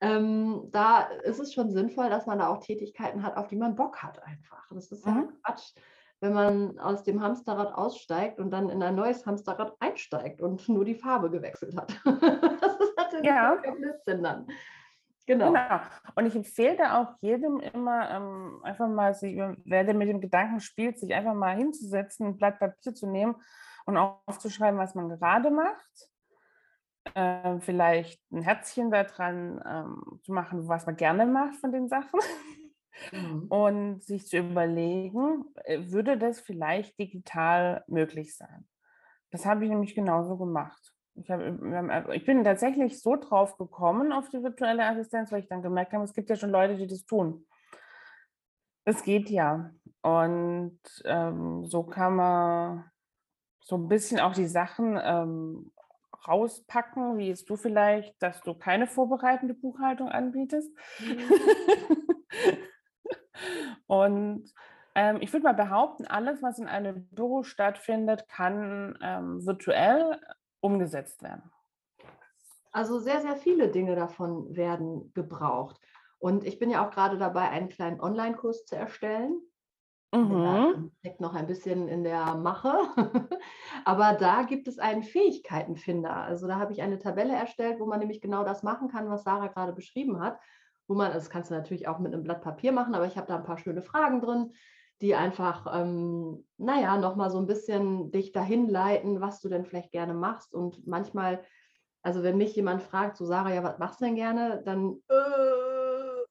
ähm, 0.00 0.68
da 0.70 1.02
ist 1.24 1.40
es 1.40 1.52
schon 1.52 1.70
sinnvoll, 1.70 2.10
dass 2.10 2.26
man 2.26 2.38
da 2.38 2.48
auch 2.48 2.58
Tätigkeiten 2.58 3.22
hat, 3.22 3.36
auf 3.36 3.48
die 3.48 3.56
man 3.56 3.74
Bock 3.74 4.02
hat 4.02 4.22
einfach. 4.22 4.64
Das 4.70 4.90
ist 4.92 5.04
ja 5.04 5.12
mhm. 5.12 5.32
Quatsch, 5.42 5.74
wenn 6.20 6.32
man 6.32 6.78
aus 6.78 7.02
dem 7.02 7.22
Hamsterrad 7.22 7.74
aussteigt 7.74 8.38
und 8.38 8.50
dann 8.50 8.68
in 8.68 8.82
ein 8.82 8.94
neues 8.94 9.26
Hamsterrad 9.26 9.74
einsteigt 9.80 10.40
und 10.40 10.68
nur 10.68 10.84
die 10.84 10.94
Farbe 10.94 11.30
gewechselt 11.30 11.76
hat. 11.76 12.00
das 12.04 12.78
ist 12.80 12.96
natürlich 12.96 13.26
ja. 13.26 13.54
Blödsinn 13.54 14.22
dann. 14.22 14.46
Genau. 15.26 15.52
genau. 15.52 15.80
Und 16.16 16.26
ich 16.26 16.36
empfehle 16.36 16.76
da 16.76 17.00
auch 17.00 17.14
jedem 17.20 17.60
immer 17.60 18.10
ähm, 18.10 18.60
einfach 18.62 18.88
mal, 18.88 19.14
sich, 19.14 19.36
wer 19.64 19.84
der 19.84 19.94
mit 19.94 20.08
dem 20.08 20.20
Gedanken 20.20 20.60
spielt, 20.60 20.98
sich 20.98 21.14
einfach 21.14 21.34
mal 21.34 21.56
hinzusetzen, 21.56 22.26
ein 22.26 22.36
Blatt 22.36 22.58
Papier 22.58 22.94
zu 22.94 23.06
nehmen 23.06 23.36
und 23.86 23.96
aufzuschreiben, 23.96 24.78
was 24.78 24.94
man 24.94 25.08
gerade 25.08 25.50
macht. 25.50 26.10
Ähm, 27.14 27.60
vielleicht 27.60 28.20
ein 28.32 28.42
Herzchen 28.42 28.90
daran 28.90 29.62
ähm, 29.66 30.20
zu 30.22 30.32
machen, 30.32 30.68
was 30.68 30.86
man 30.86 30.96
gerne 30.96 31.26
macht 31.26 31.56
von 31.56 31.72
den 31.72 31.88
Sachen. 31.88 32.20
mhm. 33.12 33.46
und 33.48 34.02
sich 34.02 34.26
zu 34.26 34.38
überlegen, 34.38 35.44
äh, 35.64 35.80
würde 35.86 36.18
das 36.18 36.40
vielleicht 36.40 36.98
digital 36.98 37.84
möglich 37.86 38.36
sein? 38.36 38.66
Das 39.30 39.46
habe 39.46 39.64
ich 39.64 39.70
nämlich 39.70 39.94
genauso 39.94 40.36
gemacht. 40.36 40.93
Ich, 41.16 41.30
hab, 41.30 41.40
äh, 41.40 42.16
ich 42.16 42.24
bin 42.24 42.44
tatsächlich 42.44 43.00
so 43.00 43.16
drauf 43.16 43.56
gekommen 43.56 44.12
auf 44.12 44.28
die 44.28 44.42
virtuelle 44.42 44.84
Assistenz, 44.84 45.30
weil 45.30 45.40
ich 45.40 45.48
dann 45.48 45.62
gemerkt 45.62 45.92
habe, 45.92 46.04
es 46.04 46.14
gibt 46.14 46.30
ja 46.30 46.36
schon 46.36 46.50
Leute, 46.50 46.76
die 46.76 46.86
das 46.86 47.04
tun. 47.04 47.46
Es 48.84 49.02
geht 49.02 49.30
ja. 49.30 49.70
Und 50.02 50.80
ähm, 51.04 51.64
so 51.64 51.84
kann 51.84 52.16
man 52.16 52.90
so 53.60 53.76
ein 53.76 53.88
bisschen 53.88 54.20
auch 54.20 54.34
die 54.34 54.46
Sachen 54.46 55.00
ähm, 55.02 55.72
rauspacken, 56.26 57.16
wie 57.16 57.28
jetzt 57.28 57.48
du 57.48 57.56
vielleicht, 57.56 58.20
dass 58.22 58.42
du 58.42 58.54
keine 58.54 58.86
vorbereitende 58.86 59.54
Buchhaltung 59.54 60.08
anbietest. 60.08 60.70
Mhm. 61.00 61.30
Und 63.86 64.52
ähm, 64.94 65.18
ich 65.20 65.32
würde 65.32 65.44
mal 65.44 65.54
behaupten, 65.54 66.06
alles, 66.06 66.42
was 66.42 66.58
in 66.58 66.68
einem 66.68 67.08
Büro 67.08 67.42
stattfindet, 67.42 68.28
kann 68.28 68.98
ähm, 69.02 69.44
virtuell 69.44 70.20
umgesetzt 70.64 71.22
werden. 71.22 71.50
Also 72.72 72.98
sehr, 72.98 73.20
sehr 73.20 73.36
viele 73.36 73.68
Dinge 73.68 73.94
davon 73.94 74.56
werden 74.56 75.12
gebraucht. 75.12 75.78
Und 76.18 76.44
ich 76.44 76.58
bin 76.58 76.70
ja 76.70 76.84
auch 76.84 76.90
gerade 76.90 77.18
dabei, 77.18 77.50
einen 77.50 77.68
kleinen 77.68 78.00
Online-Kurs 78.00 78.64
zu 78.64 78.74
erstellen. 78.74 79.40
Mhm. 80.14 80.92
steckt 81.00 81.20
noch 81.20 81.34
ein 81.34 81.46
bisschen 81.46 81.88
in 81.88 82.02
der 82.02 82.34
Mache. 82.36 82.72
Aber 83.84 84.14
da 84.14 84.42
gibt 84.42 84.68
es 84.68 84.78
einen 84.78 85.02
Fähigkeitenfinder. 85.02 86.16
Also 86.16 86.46
da 86.46 86.58
habe 86.58 86.72
ich 86.72 86.82
eine 86.82 86.98
Tabelle 86.98 87.34
erstellt, 87.34 87.78
wo 87.78 87.86
man 87.86 87.98
nämlich 87.98 88.20
genau 88.20 88.44
das 88.44 88.62
machen 88.62 88.88
kann, 88.88 89.10
was 89.10 89.24
Sarah 89.24 89.48
gerade 89.48 89.72
beschrieben 89.72 90.20
hat. 90.20 90.38
Wo 90.86 90.94
man, 90.94 91.12
das 91.12 91.30
kannst 91.30 91.50
du 91.50 91.54
natürlich 91.54 91.88
auch 91.88 91.98
mit 91.98 92.12
einem 92.12 92.22
Blatt 92.22 92.42
Papier 92.42 92.72
machen, 92.72 92.94
aber 92.94 93.06
ich 93.06 93.16
habe 93.16 93.26
da 93.26 93.36
ein 93.36 93.44
paar 93.44 93.58
schöne 93.58 93.82
Fragen 93.82 94.20
drin, 94.20 94.52
die 95.00 95.14
einfach, 95.14 95.66
ähm, 95.74 96.46
naja, 96.56 96.96
nochmal 96.96 97.30
so 97.30 97.38
ein 97.38 97.46
bisschen 97.46 98.10
dich 98.10 98.32
dahin 98.32 98.68
leiten, 98.68 99.20
was 99.20 99.40
du 99.40 99.48
denn 99.48 99.64
vielleicht 99.64 99.90
gerne 99.90 100.14
machst. 100.14 100.54
Und 100.54 100.86
manchmal, 100.86 101.44
also 102.02 102.22
wenn 102.22 102.36
mich 102.36 102.54
jemand 102.54 102.82
fragt, 102.82 103.16
so 103.16 103.24
Sarah, 103.24 103.52
ja, 103.52 103.62
was 103.62 103.78
machst 103.78 104.00
du 104.00 104.04
denn 104.04 104.14
gerne, 104.14 104.62
dann 104.64 105.02
äh, 105.08 106.24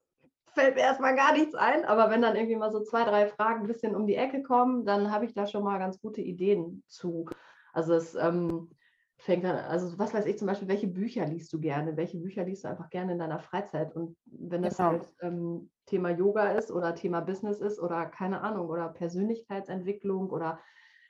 fällt 0.54 0.76
mir 0.76 0.82
erstmal 0.82 1.14
gar 1.14 1.32
nichts 1.32 1.54
ein. 1.54 1.84
Aber 1.84 2.10
wenn 2.10 2.22
dann 2.22 2.36
irgendwie 2.36 2.56
mal 2.56 2.72
so 2.72 2.82
zwei, 2.82 3.04
drei 3.04 3.28
Fragen 3.28 3.62
ein 3.62 3.66
bisschen 3.66 3.94
um 3.94 4.06
die 4.06 4.16
Ecke 4.16 4.42
kommen, 4.42 4.84
dann 4.84 5.10
habe 5.12 5.26
ich 5.26 5.34
da 5.34 5.46
schon 5.46 5.64
mal 5.64 5.78
ganz 5.78 6.00
gute 6.00 6.22
Ideen 6.22 6.82
zu. 6.88 7.26
Also 7.72 7.94
es 7.94 8.14
ähm, 8.14 8.70
fängt 9.18 9.44
dann, 9.44 9.56
also 9.56 9.98
was 9.98 10.12
weiß 10.12 10.26
ich 10.26 10.38
zum 10.38 10.46
Beispiel, 10.46 10.68
welche 10.68 10.88
Bücher 10.88 11.26
liest 11.26 11.52
du 11.52 11.60
gerne? 11.60 11.96
Welche 11.96 12.18
Bücher 12.18 12.44
liest 12.44 12.64
du 12.64 12.68
einfach 12.68 12.90
gerne 12.90 13.12
in 13.12 13.18
deiner 13.18 13.38
Freizeit? 13.38 13.94
Und 13.94 14.16
wenn 14.26 14.62
das 14.62 14.76
genau. 14.76 14.90
halt 14.90 15.08
ähm, 15.20 15.70
Thema 15.86 16.10
Yoga 16.10 16.52
ist 16.52 16.70
oder 16.70 16.94
Thema 16.94 17.20
Business 17.20 17.60
ist 17.60 17.78
oder 17.78 18.06
keine 18.06 18.40
Ahnung 18.42 18.68
oder 18.68 18.88
Persönlichkeitsentwicklung 18.88 20.30
oder 20.30 20.60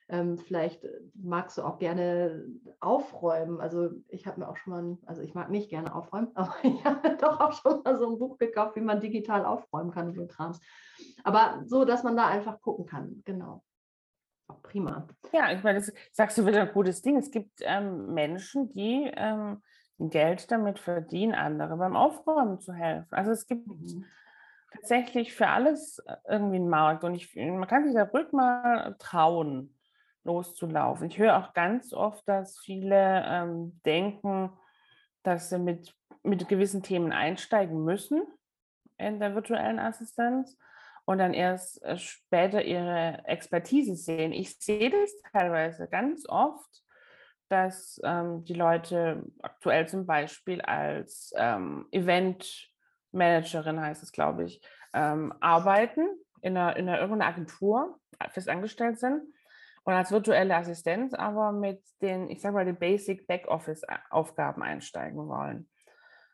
ähm, 0.08 0.38
vielleicht 0.38 0.86
magst 1.14 1.56
du 1.56 1.62
auch 1.62 1.78
gerne 1.78 2.44
aufräumen. 2.80 3.60
Also 3.60 3.90
ich 4.08 4.26
habe 4.26 4.40
mir 4.40 4.48
auch 4.48 4.56
schon 4.56 4.72
mal, 4.72 4.98
also 5.06 5.22
ich 5.22 5.34
mag 5.34 5.50
nicht 5.50 5.70
gerne 5.70 5.94
aufräumen, 5.94 6.30
aber 6.34 6.54
ich 6.62 6.84
habe 6.84 7.16
doch 7.16 7.40
auch 7.40 7.52
schon 7.52 7.82
mal 7.82 7.96
so 7.96 8.10
ein 8.10 8.18
Buch 8.18 8.38
gekauft, 8.38 8.76
wie 8.76 8.80
man 8.80 9.00
digital 9.00 9.44
aufräumen 9.44 9.90
kann 9.90 10.08
und 10.08 10.14
so 10.14 10.26
Krams. 10.26 10.60
Aber 11.22 11.62
so, 11.64 11.84
dass 11.84 12.04
man 12.04 12.16
da 12.16 12.26
einfach 12.26 12.60
gucken 12.60 12.86
kann, 12.86 13.22
genau. 13.24 13.62
Prima. 14.74 15.06
Ja, 15.32 15.52
ich 15.52 15.62
meine, 15.62 15.78
das 15.78 15.92
sagst 16.10 16.36
du 16.36 16.44
wieder 16.46 16.62
ein 16.62 16.72
gutes 16.72 17.00
Ding. 17.00 17.16
Es 17.16 17.30
gibt 17.30 17.60
ähm, 17.60 18.12
Menschen, 18.12 18.72
die 18.72 19.08
ähm, 19.14 19.62
Geld 20.00 20.50
damit 20.50 20.80
verdienen, 20.80 21.32
andere 21.32 21.76
beim 21.76 21.94
Aufräumen 21.94 22.58
zu 22.58 22.72
helfen. 22.72 23.06
Also 23.12 23.30
es 23.30 23.46
gibt 23.46 23.68
mhm. 23.68 24.04
tatsächlich 24.72 25.32
für 25.32 25.46
alles 25.46 26.00
äh, 26.00 26.16
irgendwie 26.28 26.56
einen 26.56 26.68
Markt 26.68 27.04
und 27.04 27.14
ich, 27.14 27.36
man 27.36 27.68
kann 27.68 27.84
sich 27.84 27.94
da 27.94 28.02
ruhig 28.02 28.32
mal 28.32 28.96
trauen, 28.98 29.76
loszulaufen. 30.24 31.06
Ich 31.06 31.18
höre 31.18 31.38
auch 31.38 31.52
ganz 31.52 31.92
oft, 31.92 32.28
dass 32.28 32.58
viele 32.58 33.22
ähm, 33.28 33.80
denken, 33.86 34.50
dass 35.22 35.50
sie 35.50 35.60
mit, 35.60 35.94
mit 36.24 36.48
gewissen 36.48 36.82
Themen 36.82 37.12
einsteigen 37.12 37.84
müssen 37.84 38.24
in 38.98 39.20
der 39.20 39.36
virtuellen 39.36 39.78
Assistenz 39.78 40.58
und 41.04 41.18
dann 41.18 41.34
erst 41.34 41.82
äh, 41.84 41.98
später 41.98 42.62
ihre 42.62 43.22
Expertise 43.26 43.96
sehen. 43.96 44.32
Ich 44.32 44.58
sehe 44.58 44.90
das 44.90 45.12
teilweise 45.32 45.88
ganz 45.88 46.26
oft, 46.28 46.82
dass 47.48 48.00
ähm, 48.04 48.44
die 48.44 48.54
Leute 48.54 49.22
aktuell 49.42 49.86
zum 49.86 50.06
Beispiel 50.06 50.60
als 50.62 51.32
ähm, 51.36 51.86
Event-Managerin, 51.92 53.80
heißt 53.80 54.02
es, 54.02 54.12
glaube 54.12 54.44
ich, 54.44 54.60
ähm, 54.94 55.32
arbeiten 55.40 56.06
in 56.40 56.56
einer, 56.56 56.76
in 56.76 56.88
einer 56.88 57.00
irgendeiner 57.00 57.30
Agentur, 57.30 57.98
äh, 58.18 58.28
fest 58.30 58.48
angestellt 58.48 58.98
sind 58.98 59.22
und 59.84 59.92
als 59.92 60.10
virtuelle 60.10 60.56
Assistenz 60.56 61.12
aber 61.12 61.52
mit 61.52 61.82
den, 62.00 62.30
ich 62.30 62.40
sage 62.40 62.54
mal, 62.54 62.64
den 62.64 62.78
Basic 62.78 63.26
Backoffice-Aufgaben 63.26 64.62
einsteigen 64.62 65.28
wollen. 65.28 65.68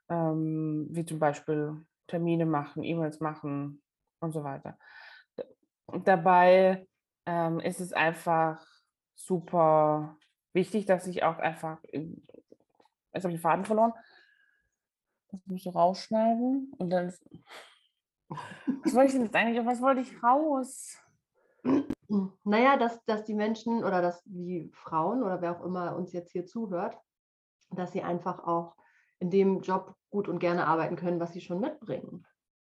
Ähm, 0.08 0.86
wie 0.90 1.04
zum 1.04 1.18
Beispiel 1.18 1.84
Termine 2.06 2.46
machen, 2.46 2.82
E-Mails 2.82 3.20
machen, 3.20 3.82
und 4.20 4.32
so 4.32 4.44
weiter. 4.44 4.78
Dabei 6.04 6.86
ähm, 7.26 7.60
ist 7.60 7.80
es 7.80 7.92
einfach 7.92 8.64
super 9.14 10.16
wichtig, 10.52 10.86
dass 10.86 11.06
ich 11.06 11.22
auch 11.22 11.38
einfach, 11.38 11.78
jetzt 11.92 13.24
habe 13.24 13.32
ich 13.32 13.38
den 13.38 13.38
Faden 13.38 13.64
verloren, 13.64 13.92
das 15.28 15.40
muss 15.46 15.64
ich 15.64 15.74
rausschneiden 15.74 16.72
und 16.78 16.90
dann, 16.90 17.12
was 18.28 18.94
wollte 18.94 19.06
ich 19.06 19.12
denn 19.12 19.24
jetzt 19.24 19.34
eigentlich, 19.34 19.66
was 19.66 19.80
wollte 19.80 20.00
ich 20.00 20.22
raus? 20.22 20.96
Naja, 22.42 22.76
dass, 22.76 23.04
dass 23.04 23.22
die 23.22 23.36
Menschen 23.36 23.84
oder 23.84 24.02
dass 24.02 24.20
die 24.24 24.68
Frauen 24.72 25.22
oder 25.22 25.40
wer 25.40 25.56
auch 25.56 25.64
immer 25.64 25.94
uns 25.94 26.12
jetzt 26.12 26.32
hier 26.32 26.44
zuhört, 26.44 26.98
dass 27.70 27.92
sie 27.92 28.02
einfach 28.02 28.40
auch 28.40 28.74
in 29.20 29.30
dem 29.30 29.60
Job 29.60 29.94
gut 30.10 30.26
und 30.26 30.40
gerne 30.40 30.66
arbeiten 30.66 30.96
können, 30.96 31.20
was 31.20 31.32
sie 31.32 31.40
schon 31.40 31.60
mitbringen. 31.60 32.26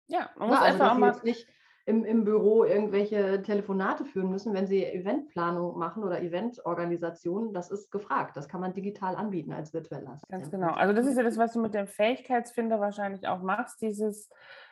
Ja, 0.08 0.30
man 0.36 0.48
muss 0.48 0.58
ja, 0.58 0.64
also, 0.64 0.82
einfach 0.82 1.06
jetzt 1.06 1.24
nicht 1.24 1.46
im, 1.86 2.04
im 2.04 2.24
Büro 2.24 2.64
irgendwelche 2.64 3.42
Telefonate 3.42 4.04
führen 4.04 4.28
müssen, 4.28 4.52
wenn 4.52 4.66
sie 4.66 4.84
Eventplanung 4.84 5.78
machen 5.78 6.02
oder 6.02 6.20
Eventorganisation. 6.20 7.54
Das 7.54 7.70
ist 7.70 7.90
gefragt. 7.90 8.36
Das 8.36 8.48
kann 8.48 8.60
man 8.60 8.74
digital 8.74 9.16
anbieten 9.16 9.52
als 9.52 9.72
virtueller 9.72 10.18
Ganz 10.28 10.50
genau. 10.50 10.72
Also 10.72 10.92
das 10.92 11.06
ist 11.06 11.16
ja 11.16 11.22
das, 11.22 11.38
was 11.38 11.54
du 11.54 11.60
mit 11.60 11.72
dem 11.72 11.86
Fähigkeitsfinder 11.86 12.78
wahrscheinlich 12.78 13.26
auch 13.26 13.40
machst, 13.40 13.80
dieses 13.80 14.28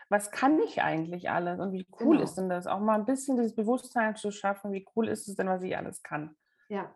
was 0.08 0.30
kann 0.30 0.60
ich 0.60 0.82
eigentlich 0.82 1.30
alles 1.30 1.58
und 1.58 1.72
wie 1.72 1.86
cool 2.00 2.16
genau. 2.16 2.22
ist 2.22 2.34
denn 2.34 2.48
das? 2.48 2.66
Auch 2.66 2.78
mal 2.78 2.94
ein 2.94 3.06
bisschen 3.06 3.36
dieses 3.36 3.54
Bewusstsein 3.54 4.14
zu 4.14 4.30
schaffen, 4.30 4.72
wie 4.72 4.86
cool 4.94 5.08
ist 5.08 5.26
es 5.26 5.34
denn, 5.34 5.48
was 5.48 5.62
ich 5.62 5.76
alles 5.76 6.02
kann. 6.02 6.36
Ja. 6.68 6.94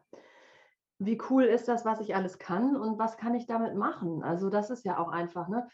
Wie 0.99 1.21
cool 1.31 1.45
ist 1.45 1.67
das, 1.67 1.85
was 1.85 2.01
ich 2.01 2.15
alles 2.15 2.39
kann 2.39 2.77
und 2.77 2.99
was 2.99 3.17
kann 3.17 3.35
ich 3.35 3.47
damit 3.47 3.75
machen? 3.75 4.23
Also 4.23 4.51
das 4.51 4.71
ist 4.71 4.85
ja 4.85 4.99
auch 4.99 5.09
einfach, 5.09 5.49
ne? 5.49 5.67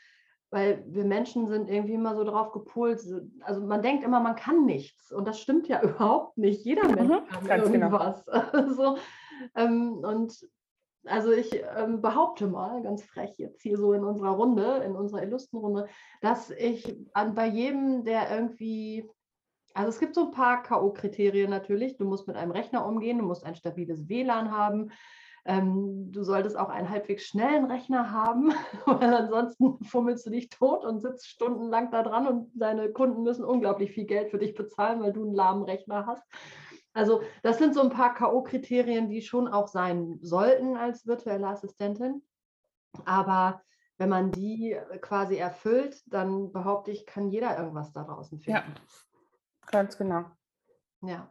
Weil 0.57 0.83
wir 0.87 1.05
Menschen 1.05 1.49
sind 1.49 1.69
irgendwie 1.69 1.93
immer 1.93 2.17
so 2.17 2.25
drauf 2.25 2.51
gepolt. 2.51 2.99
Also 3.43 3.61
man 3.61 3.83
denkt 3.83 4.05
immer, 4.05 4.21
man 4.21 4.37
kann 4.37 4.65
nichts 4.65 5.13
und 5.13 5.29
das 5.29 5.39
stimmt 5.39 5.69
ja 5.69 5.83
überhaupt 5.83 6.39
nicht. 6.39 6.65
Jeder 6.65 6.89
Mensch 6.89 7.11
mhm, 7.11 7.47
kann 7.47 7.61
genau. 7.61 7.67
irgendwas. 7.67 8.25
Genau. 8.25 8.43
Also, 8.53 8.97
ähm, 9.55 9.99
und 10.03 10.49
also 11.05 11.31
ich 11.31 11.63
ähm, 11.77 12.01
behaupte 12.01 12.47
mal, 12.47 12.83
ganz 12.83 13.03
frech 13.05 13.35
jetzt 13.37 13.61
hier 13.61 13.77
so 13.77 13.93
in 13.93 14.03
unserer 14.03 14.31
Runde, 14.31 14.79
in 14.79 14.97
unserer 14.97 15.23
illustren 15.23 15.61
Runde, 15.61 15.89
dass 16.23 16.51
ich 16.51 16.97
an, 17.13 17.35
bei 17.35 17.49
jedem, 17.49 18.05
der 18.05 18.31
irgendwie, 18.31 19.07
also 19.75 19.91
es 19.91 20.01
gibt 20.01 20.15
so 20.15 20.25
ein 20.25 20.31
paar 20.31 20.63
K.O.-Kriterien 20.63 21.49
natürlich. 21.49 21.99
Du 21.99 22.07
musst 22.07 22.27
mit 22.27 22.37
einem 22.37 22.51
Rechner 22.51 22.87
umgehen, 22.87 23.19
du 23.19 23.25
musst 23.25 23.45
ein 23.45 23.57
stabiles 23.57 24.09
WLAN 24.09 24.51
haben, 24.51 24.91
ähm, 25.47 26.11
du 26.13 26.23
solltest 26.25 26.57
auch 26.57 26.69
einen 26.69 26.91
halbwegs 26.91 27.25
schnellen 27.25 27.67
Rechner 27.67 28.11
haben, 28.11 28.53
weil 28.87 29.15
ansonsten 29.15 29.83
fummelst 29.85 30.27
du 30.27 30.31
dich 30.31 30.51
tot 30.51 30.85
und 30.85 31.01
sitzt 31.01 31.29
stundenlang 31.29 31.91
da 31.91 32.03
dran 32.03 32.27
und 32.27 32.51
deine 32.55 32.91
Kunden 32.93 33.23
müssen 33.23 33.45
unglaublich 33.45 33.93
viel 33.93 34.05
Geld 34.05 34.31
für 34.31 34.39
dich 34.39 34.55
bezahlen, 34.55 35.01
weil 35.01 35.13
du 35.13 35.23
einen 35.23 35.35
lahmen 35.35 35.63
Rechner 35.63 36.07
hast. 36.07 36.25
Also 36.93 37.23
das 37.43 37.59
sind 37.59 37.75
so 37.75 37.83
ein 37.83 37.91
paar 37.91 38.15
KO-Kriterien, 38.15 39.09
die 39.09 39.23
schon 39.23 39.49
auch 39.49 39.69
sein 39.69 40.19
sollten 40.23 40.77
als 40.77 41.07
virtuelle 41.07 41.47
Assistentin. 41.47 42.23
Aber 43.05 43.63
wenn 43.99 44.09
man 44.09 44.33
die 44.33 44.77
quasi 45.01 45.37
erfüllt, 45.37 46.03
dann 46.07 46.53
behaupte 46.53 46.91
ich, 46.91 47.07
kann 47.07 47.29
jeder 47.31 47.57
irgendwas 47.59 47.93
da 47.93 48.05
draußen 48.05 48.41
finden. 48.41 48.59
Ja, 48.59 49.71
ganz 49.71 49.97
genau. 49.97 50.25
Ja. 51.03 51.31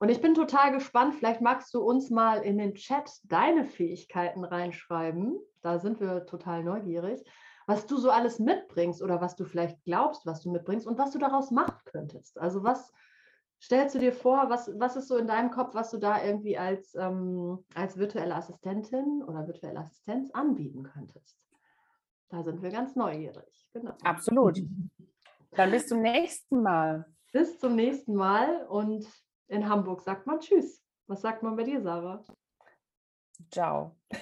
Und 0.00 0.10
ich 0.10 0.20
bin 0.20 0.34
total 0.34 0.72
gespannt. 0.72 1.14
Vielleicht 1.16 1.40
magst 1.40 1.74
du 1.74 1.80
uns 1.82 2.10
mal 2.10 2.42
in 2.42 2.58
den 2.58 2.74
Chat 2.74 3.10
deine 3.24 3.64
Fähigkeiten 3.64 4.44
reinschreiben. 4.44 5.38
Da 5.62 5.78
sind 5.78 6.00
wir 6.00 6.24
total 6.26 6.62
neugierig, 6.62 7.24
was 7.66 7.86
du 7.86 7.96
so 7.96 8.10
alles 8.10 8.38
mitbringst 8.38 9.02
oder 9.02 9.20
was 9.20 9.34
du 9.34 9.44
vielleicht 9.44 9.82
glaubst, 9.84 10.24
was 10.24 10.42
du 10.42 10.52
mitbringst 10.52 10.86
und 10.86 10.98
was 10.98 11.10
du 11.10 11.18
daraus 11.18 11.50
machen 11.50 11.80
könntest. 11.84 12.38
Also 12.38 12.62
was 12.62 12.92
stellst 13.60 13.94
du 13.96 13.98
dir 13.98 14.12
vor, 14.12 14.48
was, 14.48 14.70
was 14.78 14.96
ist 14.96 15.08
so 15.08 15.16
in 15.16 15.26
deinem 15.26 15.50
Kopf, 15.50 15.74
was 15.74 15.90
du 15.90 15.98
da 15.98 16.22
irgendwie 16.22 16.56
als, 16.56 16.94
ähm, 16.94 17.64
als 17.74 17.98
virtuelle 17.98 18.36
Assistentin 18.36 19.24
oder 19.26 19.46
virtuelle 19.48 19.80
Assistenz 19.80 20.30
anbieten 20.30 20.84
könntest? 20.84 21.36
Da 22.28 22.42
sind 22.44 22.62
wir 22.62 22.70
ganz 22.70 22.94
neugierig. 22.94 23.70
Genau. 23.72 23.94
Absolut. 24.04 24.60
Dann 25.52 25.70
bis 25.70 25.88
zum 25.88 26.02
nächsten 26.02 26.62
Mal. 26.62 27.06
Bis 27.32 27.58
zum 27.58 27.74
nächsten 27.74 28.14
Mal 28.14 28.66
und 28.66 29.06
in 29.48 29.68
Hamburg 29.68 30.00
sagt 30.02 30.26
man 30.26 30.40
Tschüss. 30.40 30.82
Was 31.06 31.22
sagt 31.22 31.42
man 31.42 31.56
bei 31.56 31.64
dir, 31.64 31.80
Sarah? 31.80 32.22
Ciao. 33.50 33.96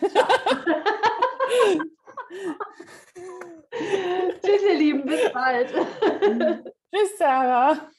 Tschüss, 4.42 4.62
ihr 4.62 4.74
Lieben, 4.74 5.04
bis 5.04 5.32
bald. 5.32 5.68
Tschüss, 6.94 7.18
Sarah. 7.18 7.90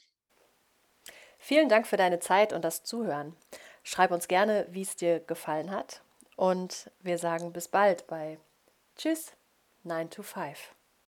Vielen 1.38 1.68
dank 1.68 1.86
für 1.86 1.96
deine 1.96 2.18
Zeit 2.18 2.52
und 2.52 2.62
das 2.62 2.82
Zuhören. 2.82 3.36
Schreib 3.82 4.10
uns 4.10 4.28
gerne, 4.28 4.66
wie 4.70 4.82
es 4.82 4.96
dir 4.96 5.20
gefallen 5.20 5.70
hat. 5.70 6.02
Und 6.36 6.90
wir 7.00 7.18
sagen 7.18 7.52
bis 7.52 7.68
bald 7.68 8.06
bei 8.06 8.38
Tschüss, 8.96 9.32
9 9.82 10.10
to 10.10 10.22
5. 10.22 10.77